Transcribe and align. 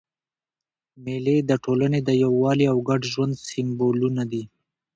مېلې 1.03 1.37
د 1.49 1.51
ټولني 1.63 1.99
د 2.07 2.09
یووالي 2.23 2.65
او 2.71 2.77
ګډ 2.89 3.01
ژوند 3.13 3.33
سېمبولونه 3.47 4.23
دي. 4.31 4.43